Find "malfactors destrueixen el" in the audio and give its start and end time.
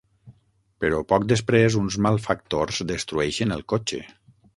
2.05-3.63